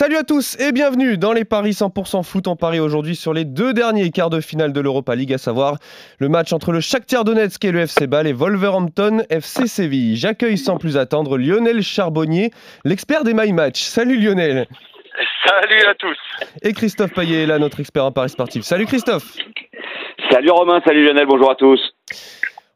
[0.00, 3.44] Salut à tous et bienvenue dans les paris 100% foot en Paris aujourd'hui sur les
[3.44, 5.78] deux derniers quarts de finale de l'Europa League, à savoir
[6.20, 10.14] le match entre le Shakhtar Donetsk et le FC Bâle et Wolverhampton FC Séville.
[10.14, 12.52] J'accueille sans plus attendre Lionel Charbonnier,
[12.84, 13.80] l'expert des My Match.
[13.80, 14.68] Salut Lionel.
[15.44, 16.16] Salut à tous.
[16.62, 18.62] Et Christophe Payet là, notre expert en paris sportif.
[18.62, 19.34] Salut Christophe.
[20.30, 21.80] Salut Romain, salut Lionel, bonjour à tous.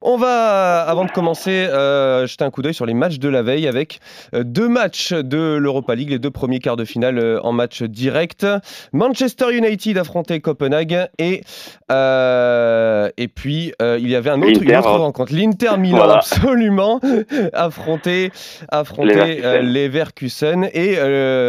[0.05, 3.43] On va, avant de commencer, euh, jeter un coup d'œil sur les matchs de la
[3.43, 4.01] veille avec
[4.35, 7.85] euh, deux matchs de l'Europa League, les deux premiers quarts de finale euh, en match
[7.85, 8.45] direct.
[8.93, 11.43] Manchester United affrontait Copenhague et,
[11.91, 17.01] et puis il y avait un autre, une autre rencontre, l'Inter Milan absolument,
[17.53, 18.33] affronté,
[18.71, 20.69] affronté Leverkusen.
[20.75, 20.97] Et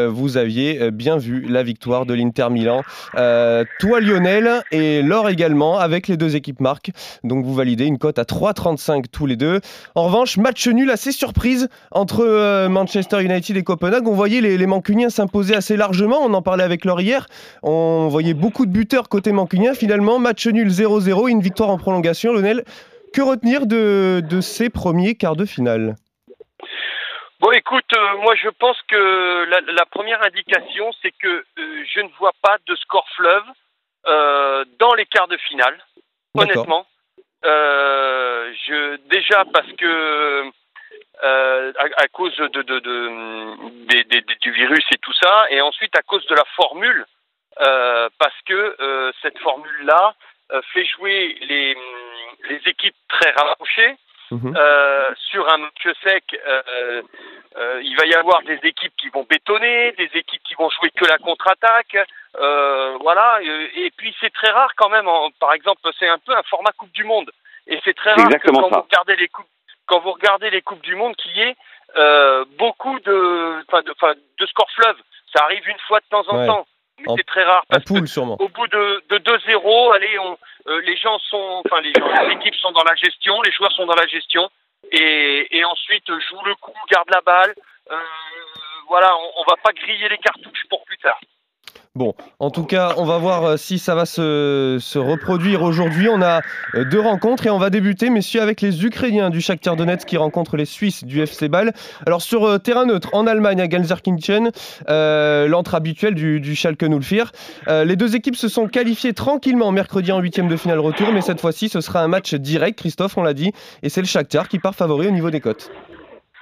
[0.07, 2.83] vous aviez bien vu la victoire de l'Inter Milan.
[3.13, 6.91] toi Lionel et Laure également avec les deux équipes marques,
[7.23, 9.61] donc vous validez une cote à 3 3,35 tous les deux.
[9.95, 14.07] En revanche, match nul assez surprise entre euh, Manchester United et Copenhague.
[14.07, 16.19] On voyait les, les Mancuniens s'imposer assez largement.
[16.19, 17.27] On en parlait avec Laure hier.
[17.61, 19.73] On voyait beaucoup de buteurs côté Mancunien.
[19.73, 22.33] Finalement, match nul 0-0, une victoire en prolongation.
[22.33, 22.65] Lionel,
[23.13, 25.95] que retenir de, de ces premiers quarts de finale?
[27.39, 32.09] Bon, écoute, euh, moi je pense que la, première indication, c'est que euh, je ne
[32.19, 33.43] vois pas de score fleuve
[34.79, 35.77] dans les quarts de finale,
[36.37, 36.85] honnêtement.
[39.23, 40.51] Déjà parce que
[41.23, 46.25] euh, à, cause de, de, de, du virus et tout ça, et ensuite à cause
[46.25, 47.05] de la formule,
[47.61, 50.13] euh, parce que euh, cette formule-là
[50.73, 51.77] fait jouer les,
[52.49, 53.95] les équipes très rapprochées.
[54.31, 54.55] Mhm.
[55.29, 60.41] sur un match sec, il va y avoir des équipes qui vont bétonner, des équipes
[60.43, 61.97] qui vont jouer que la contre-attaque,
[62.99, 63.39] voilà.
[63.75, 65.07] Et, puis c'est très rare quand même.
[65.39, 67.31] par exemple, c'est un peu un format Coupe du Monde.
[67.67, 69.47] Et c'est très rare que quand vous regardez les coupes,
[69.85, 71.55] quand vous regardez les coupes du monde, qu'il y ait
[71.95, 74.97] euh, beaucoup de, de, de scores fleuves.
[75.35, 76.67] Ça arrive une fois de temps en temps.
[76.99, 78.37] Mais c'est très rare parce poule, sûrement.
[78.39, 82.55] au bout de, de 2-0, allez, on, euh, les gens sont, enfin les, les équipes
[82.55, 84.47] sont dans la gestion, les joueurs sont dans la gestion,
[84.91, 87.55] et, et ensuite jouent le coup, gardent la balle.
[87.91, 87.95] Euh,
[88.87, 91.19] voilà, on, on va pas griller les cartouches pour plus tard.
[91.95, 96.09] Bon, en tout cas, on va voir euh, si ça va se, reproduire aujourd'hui.
[96.09, 96.41] On a
[96.73, 100.17] euh, deux rencontres et on va débuter, messieurs, avec les Ukrainiens du Shakhtar Donetsk qui
[100.17, 101.71] rencontrent les Suisses du FC Bâle.
[102.07, 104.49] Alors sur euh, terrain neutre, en Allemagne, à Gelsenkirchen,
[104.89, 107.31] euh, l'antre habituel du, du Schalke 04.
[107.85, 111.41] les deux équipes se sont qualifiées tranquillement mercredi en huitième de finale retour, mais cette
[111.41, 113.51] fois-ci, ce sera un match direct, Christophe, on l'a dit,
[113.83, 115.69] et c'est le Shakhtar qui part favori au niveau des cotes.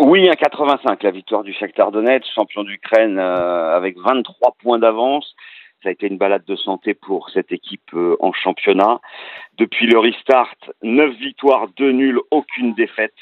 [0.03, 5.35] Oui, un 85, la victoire du Shakhtar Donetsk, champion d'Ukraine euh, avec 23 points d'avance.
[5.83, 8.99] Ça a été une balade de santé pour cette équipe euh, en championnat.
[9.59, 13.13] Depuis le restart, 9 victoires, 2 nuls, aucune défaite.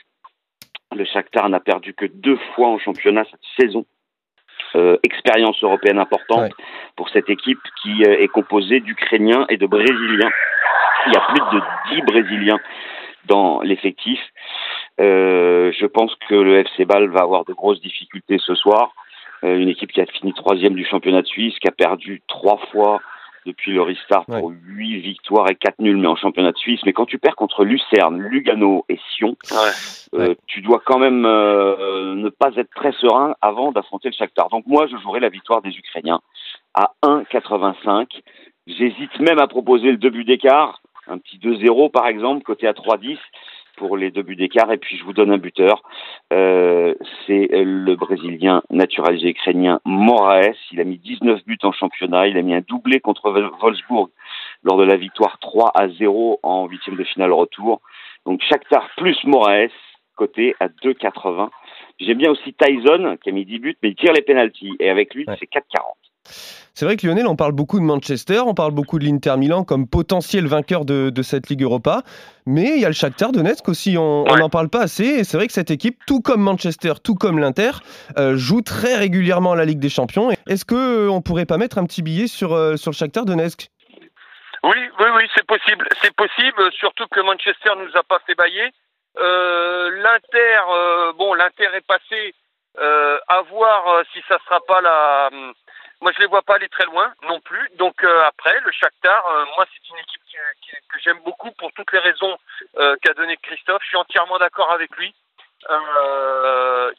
[0.96, 3.86] Le Shakhtar n'a perdu que deux fois en championnat cette saison.
[4.76, 6.54] Euh, expérience européenne importante
[6.96, 10.32] pour cette équipe qui est composée d'Ukrainiens et de Brésiliens.
[11.08, 11.62] Il y a plus de
[11.96, 12.60] 10 Brésiliens
[13.26, 14.20] dans l'effectif.
[15.00, 18.94] Euh, je pense que le FC Bâle va avoir de grosses difficultés ce soir.
[19.44, 22.58] Euh, une équipe qui a fini troisième du championnat de Suisse, qui a perdu trois
[22.72, 23.00] fois
[23.46, 26.82] depuis le restart pour huit victoires et quatre nuls, mais en championnat de Suisse.
[26.86, 29.38] Mais quand tu perds contre Lucerne, Lugano et Sion,
[30.14, 34.50] euh, tu dois quand même euh, ne pas être très serein avant d'affronter le Shakhtar.
[34.50, 36.22] Donc moi, je jouerai la victoire des Ukrainiens
[36.74, 38.22] à 1,85.
[38.68, 43.18] J'hésite même à proposer le début d'écart, un petit 2-0 par exemple, côté à 3-10
[43.80, 44.72] pour les deux buts d'écart.
[44.72, 45.82] Et puis je vous donne un buteur.
[46.32, 46.94] Euh,
[47.26, 50.54] c'est le Brésilien naturalisé ukrainien Moraes.
[50.72, 52.28] Il a mis 19 buts en championnat.
[52.28, 54.10] Il a mis un doublé contre Wolfsburg
[54.64, 57.82] lors de la victoire 3 à 0 en huitième de finale retour.
[58.26, 59.70] Donc Shakhtar plus Moraes,
[60.16, 61.50] côté à 2,80.
[62.00, 64.76] J'aime bien aussi Tyson qui a mis 10 buts, mais il tire les pénalties.
[64.80, 66.69] Et avec lui, c'est 4,40.
[66.80, 69.66] C'est vrai que Lionel, on parle beaucoup de Manchester, on parle beaucoup de l'Inter Milan
[69.66, 72.04] comme potentiel vainqueur de, cette Ligue Europa,
[72.46, 75.36] mais il y a le Shakhtar Donetsk aussi, on n'en parle pas assez, et c'est
[75.36, 77.72] vrai que cette équipe, tout comme Manchester, tout comme l'Inter,
[78.18, 80.32] euh, joue très régulièrement à la Ligue des Champions.
[80.48, 83.26] Est-ce qu'on euh, ne pourrait pas mettre un petit billet sur, euh, sur le Shakhtar
[83.26, 83.68] Donetsk?
[84.64, 85.86] Oui, oui, oui, c'est possible.
[86.02, 88.72] C'est possible, surtout que Manchester ne nous a pas fait bailler.
[89.18, 92.34] L'Inter, bon, l'Inter est passé,
[92.78, 95.30] à voir si ça ne sera pas la
[96.02, 97.70] moi, je les vois pas aller très loin non plus.
[97.76, 100.22] Donc euh, après, le Shakhtar, euh, moi, c'est une équipe
[100.90, 102.38] que j'aime beaucoup pour toutes les raisons
[102.78, 103.82] euh, qu'a donné Christophe.
[103.84, 105.14] Je suis entièrement d'accord avec lui.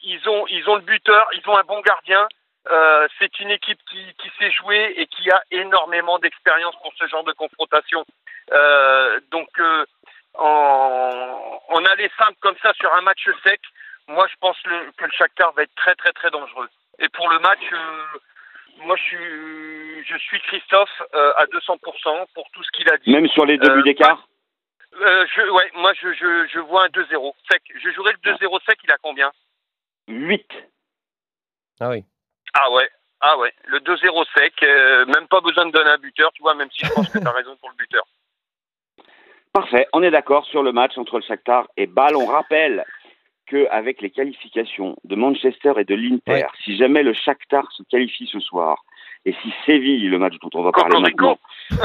[0.03, 2.27] ils ont ils ont le buteur, ils ont un bon gardien.
[3.17, 7.23] c'est une équipe qui, qui sait jouer et qui a énormément d'expérience pour ce genre
[7.23, 8.05] de confrontation.
[9.31, 9.49] donc
[10.35, 13.61] en, en aller simple comme ça sur un match sec,
[14.07, 16.69] moi je pense que le Shakhtar va être très très très dangereux.
[16.99, 17.65] Et pour le match,
[18.79, 23.11] moi, je suis, je suis Christophe à 200% pour tout ce qu'il a dit.
[23.11, 24.27] Même sur les deux buts d'écart
[24.93, 27.61] je, Ouais, moi, je, je, je vois un 2-0 sec.
[27.75, 29.31] Je jouerai le 2-0 sec, il a combien?
[30.07, 30.45] 8.
[31.79, 32.03] Ah oui.
[32.53, 32.89] Ah ouais,
[33.21, 33.53] ah ouais.
[33.65, 34.61] Le 2-0 sec,
[35.15, 37.27] même pas besoin de donner un buteur, tu vois, même si je pense que tu
[37.27, 38.03] as raison pour le buteur.
[39.53, 42.15] Parfait, on est d'accord sur le match entre le Shakhtar et Bâle.
[42.15, 42.85] On rappelle
[43.51, 48.39] qu'avec les qualifications de Manchester et de l'Inter, si jamais le Shakhtar se qualifie ce
[48.39, 48.85] soir,
[49.25, 51.37] et si Séville, le match dont on va parler maintenant,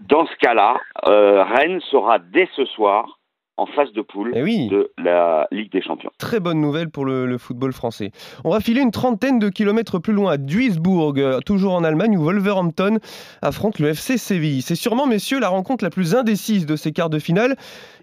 [0.00, 3.19] dans ce cas-là, euh, Rennes sera dès ce soir
[3.60, 6.10] en phase de poule eh de la Ligue des Champions.
[6.18, 8.10] Très bonne nouvelle pour le, football français.
[8.44, 12.16] On va filer une trentaine de kilomètres plus loin à Duisbourg, euh, toujours en Allemagne,
[12.16, 12.98] où Wolverhampton
[13.42, 14.62] affronte le FC Séville.
[14.62, 17.56] C'est sûrement, messieurs, la rencontre la plus indécise de ces quarts de finale.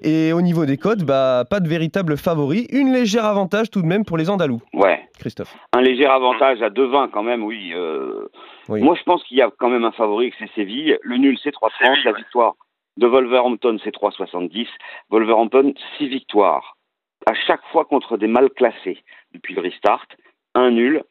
[0.04, 2.68] Et au niveau des codes, bah, pas de véritable favori.
[2.72, 4.62] Une légère avantage tout de même pour les Andalous.
[4.74, 5.02] Ouais.
[5.18, 5.56] Christophe.
[5.74, 7.72] Un léger avantage à 2-20 quand même, oui.
[7.74, 8.30] Euh,
[8.70, 8.82] oui.
[8.82, 10.98] Moi, je pense qu'il y a quand même un favori, que c'est Séville.
[11.02, 12.04] Le nul, c'est 3-30.
[12.06, 12.56] La victoire,
[12.98, 14.68] de Wolverhampton, c'est 3,70.
[15.10, 16.78] Wolverhampton, 6 victoires.
[17.26, 19.04] À chaque fois contre des mal classés
[19.34, 20.08] depuis le restart.
[20.56, 21.04] Un nul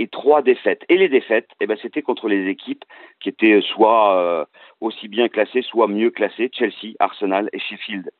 [0.00, 0.82] et trois défaites.
[0.88, 2.84] Et les défaites, eh ben, c'était contre les équipes
[3.20, 4.44] qui étaient soit euh,
[4.80, 8.10] aussi bien classées, soit mieux classées, Chelsea, Arsenal et Sheffield.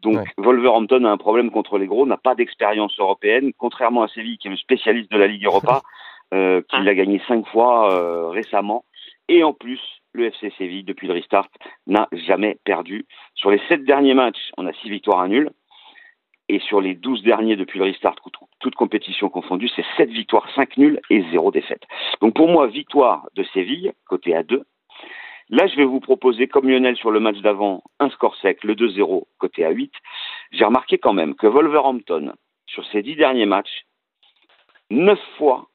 [0.00, 4.38] Donc Wolverhampton a un problème contre les gros, n'a pas d'expérience européenne, contrairement à Séville
[4.38, 5.82] qui est le spécialiste de la Ligue Europa,
[6.34, 8.84] euh, qui l'a gagné cinq fois euh, récemment.
[9.28, 9.80] Et en plus,
[10.12, 11.48] le FC Séville, depuis le restart,
[11.86, 13.06] n'a jamais perdu.
[13.34, 15.50] Sur les sept derniers matchs, on a six victoires à nul.
[16.50, 18.16] Et sur les douze derniers depuis le restart,
[18.60, 21.82] toute compétition confondue, c'est sept victoires, cinq nuls et zéro défaite.
[22.22, 24.62] Donc pour moi, victoire de Séville, côté A2.
[25.50, 28.74] Là, je vais vous proposer, comme Lionel sur le match d'avant, un score sec, le
[28.74, 29.90] 2-0, côté A8.
[30.52, 32.34] J'ai remarqué quand même que Wolverhampton,
[32.66, 33.86] sur ces dix derniers matchs,
[34.90, 35.67] neuf fois,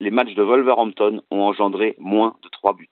[0.00, 2.88] les matchs de Wolverhampton ont engendré moins de trois buts.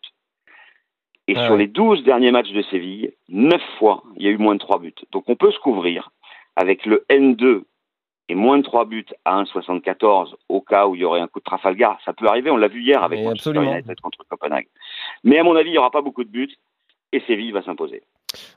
[1.26, 4.54] Et sur les 12 derniers matchs de Séville, 9 fois, il y a eu moins
[4.54, 4.94] de 3 buts.
[5.12, 6.10] Donc on peut se couvrir
[6.56, 7.64] avec le N2
[8.30, 11.40] et moins de 3 buts à 1,74 au cas où il y aurait un coup
[11.40, 11.98] de Trafalgar.
[12.06, 14.68] Ça peut arriver, on l'a vu hier avec Manchester United contre Copenhague.
[15.22, 16.56] Mais à mon avis, il n'y aura pas beaucoup de buts
[17.12, 18.02] et Séville va s'imposer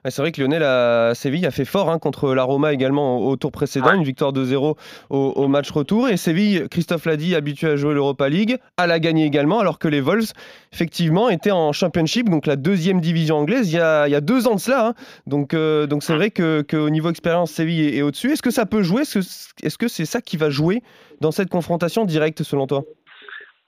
[0.10, 3.36] c'est vrai que Lionel à Séville a fait fort hein, contre la Roma également au,
[3.36, 4.76] tour précédent, une victoire de 0
[5.10, 6.10] au, match retour.
[6.10, 9.80] Et Séville, Christophe l'a dit, habitué à jouer l'Europa League, à la gagner également, alors
[9.80, 10.34] que les Wolves,
[10.74, 14.60] effectivement, étaient en Championship, donc la deuxième division anglaise, il y a, deux ans de
[14.60, 14.88] cela.
[14.88, 14.94] Hein.
[15.28, 18.34] Donc, euh, donc c'est vrai qu'au niveau expérience, Séville est, au-dessus.
[18.34, 19.04] Est-ce que ça peut jouer?
[19.04, 20.84] Est-ce que c'est ça qui va jouer
[21.22, 22.84] dans cette confrontation directe selon toi?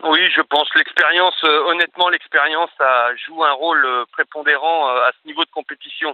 [0.04, 2.72] Oui, je pense l'expérience, euh, honnêtement, l'expérience
[3.26, 6.14] joue un rôle euh, prépondérant euh, à ce niveau de compétition.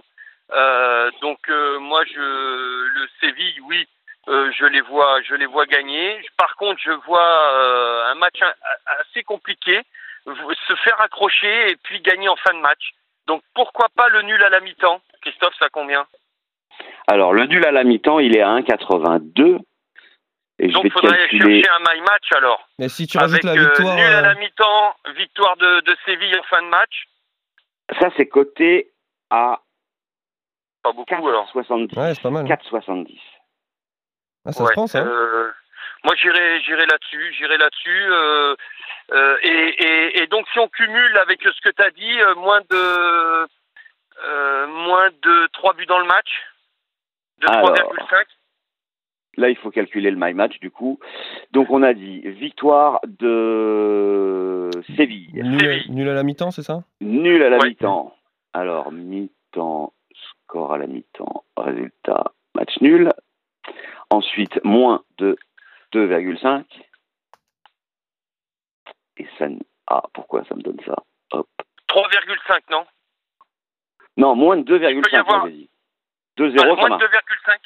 [1.20, 1.38] donc
[1.80, 3.86] moi, je le Séville, oui,
[4.26, 6.20] je les vois, je les vois gagner.
[6.36, 8.40] Par contre, je vois un match
[9.00, 9.80] assez compliqué,
[10.26, 12.94] se faire accrocher et puis gagner en fin de match.
[13.26, 15.00] Donc pourquoi pas le nul à la mi-temps?
[15.22, 16.04] Christophe, ça combien
[17.06, 19.58] Alors le nul à la mi-temps, il est à 1,82.
[20.68, 22.68] Donc, il faudrait chercher un my match alors.
[22.78, 23.96] Mais si tu rajoutes la euh, victoire.
[23.96, 27.06] nul à la euh, mi-temps, victoire de, de, Séville en fin de match.
[27.98, 28.90] Ça, c'est coté
[29.30, 29.60] à.
[30.82, 31.48] Pas beaucoup 4, alors.
[31.50, 31.96] 70.
[31.96, 32.46] Ouais, c'est pas mal.
[32.46, 33.18] 4,70.
[34.44, 35.50] Ah, ça se prend, ça euh,
[36.04, 37.34] Moi, j'irai, j'irai là-dessus.
[37.38, 38.04] J'irai là-dessus.
[38.10, 38.54] Euh,
[39.12, 42.60] euh, et, et, et, donc, si on cumule avec ce que tu as dit, moins
[42.68, 43.46] de.
[44.66, 46.30] moins de 3 buts dans le match.
[47.38, 48.24] De 3,5.
[49.40, 51.00] Là, il faut calculer le my match du coup.
[51.52, 55.30] Donc, on a dit victoire de Séville.
[55.88, 56.84] Nul, à la mi-temps, c'est ça?
[57.00, 58.14] Nul à la mi-temps.
[58.52, 63.08] Alors, mi-temps, score à la mi-temps, résultat, match nul.
[64.10, 65.38] Ensuite, moins de
[65.94, 66.64] 2,5.
[69.16, 69.46] Et ça.
[69.86, 70.96] Ah, pourquoi ça me donne ça?
[71.32, 71.48] Hop.
[71.88, 72.84] 3,5, non?
[74.18, 75.46] Non, moins de 2,5, avoir...
[75.46, 77.58] 2,0, ça Moins de 2,5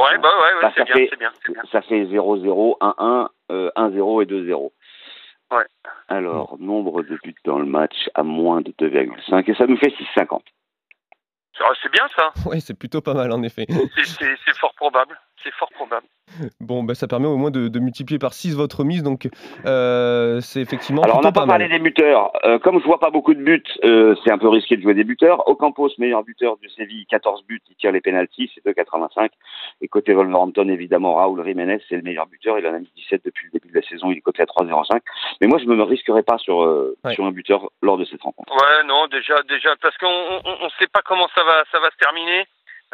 [0.00, 4.26] Ouais, bah ouais, bah, c'est bien, c'est bien, bien, Ça fait 0-0, 1-1, 1-0 et
[4.26, 4.72] 2-0.
[5.50, 5.64] Ouais.
[6.08, 9.92] Alors, nombre de buts dans le match à moins de 2,5 et ça nous fait
[10.16, 10.40] 6,50.
[11.82, 12.32] C'est bien ça.
[12.46, 13.66] Oui, c'est plutôt pas mal en effet.
[13.68, 15.18] C'est fort probable.
[15.42, 16.06] C'est fort probable.
[16.60, 19.28] Bon, bah, ça permet au moins de, multiplier par 6 votre mise, donc
[19.66, 21.02] euh, c'est effectivement.
[21.02, 22.30] Alors, on n'a pas, parlé des buteurs.
[22.44, 24.94] Euh, comme je vois pas beaucoup de buts, euh, c'est un peu risqué de jouer
[24.94, 25.48] des buteurs.
[25.48, 29.30] Ocampos, meilleur buteur de Séville, 14 buts, il tire les pénalties, c'est 2,85.
[29.80, 32.58] Et côté Wolverhampton, évidemment, Raoul Jiménez, c'est le meilleur buteur.
[32.58, 34.46] Il en a mis 17 depuis le début de la saison, il est coté à
[34.46, 35.00] 3,05.
[35.40, 36.58] Mais moi, je ne me risquerai pas sur,
[37.12, 38.52] sur un buteur lors de cette rencontre.
[38.52, 41.96] Ouais, non, déjà, déjà, parce qu'on ne sait pas comment ça va, ça va se
[41.96, 42.46] terminer.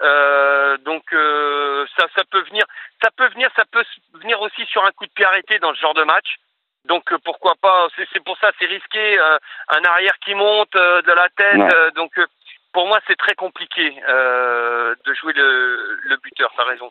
[0.03, 2.65] Euh, donc euh, ça, ça peut venir,
[3.03, 3.85] ça peut venir, ça peut
[4.21, 6.37] venir aussi sur un coup de pied arrêté dans ce genre de match.
[6.85, 9.19] Donc pourquoi pas C'est pour ça, c'est risqué.
[9.19, 11.95] un arrière qui monte de la tête.
[11.97, 12.13] donc
[12.73, 16.89] pour moi, c'est très compliqué de jouer le, buteur, t'as raison.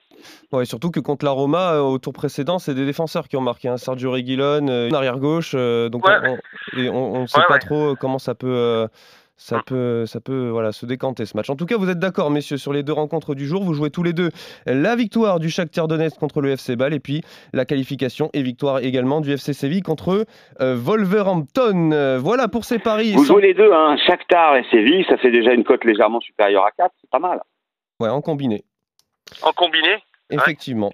[0.51, 3.69] Ouais, surtout que contre la Roma, au tour précédent, c'est des défenseurs qui ont marqué.
[3.69, 3.77] Hein.
[3.77, 5.53] Sergio Reguilon, une arrière-gauche.
[5.53, 6.03] donc
[6.75, 8.89] on ne sait pas trop comment ça peut
[9.37, 11.49] ça peut, ça peut voilà, se décanter ce match.
[11.49, 13.63] En tout cas, vous êtes d'accord, messieurs, sur les deux rencontres du jour.
[13.63, 14.29] Vous jouez tous les deux
[14.65, 17.21] la victoire du Shakhtar Donetsk contre le FC Bâle et puis
[17.53, 20.25] la qualification et victoire également du FC Séville contre
[20.61, 21.91] euh, Wolverhampton.
[21.91, 23.13] Euh, voilà pour ces paris.
[23.13, 26.65] Vous jouez les deux, hein, Shakhtar et Séville, ça fait déjà une cote légèrement supérieure
[26.65, 27.41] à 4, c'est pas mal.
[27.99, 28.63] Ouais, en combiné.
[29.41, 29.97] En combiné?
[30.31, 30.91] Effectivement.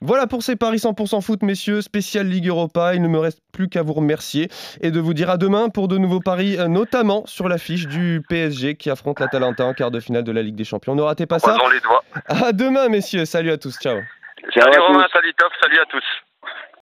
[0.00, 2.94] Voilà pour ces paris 100% foot, messieurs, spécial Ligue Europa.
[2.94, 4.48] Il ne me reste plus qu'à vous remercier
[4.82, 8.22] et de vous dire à demain pour de nouveaux paris, euh, notamment sur l'affiche du
[8.28, 10.94] PSG qui affronte l'Atalanta en quart de finale de la Ligue des Champions.
[10.94, 11.56] Ne ratez pas ça.
[11.72, 12.04] les doigts.
[12.26, 13.24] À demain, messieurs.
[13.24, 13.78] Salut à tous.
[13.78, 14.00] Ciao.
[14.50, 16.04] Ciao salut Romain, salut Top, salut à tous.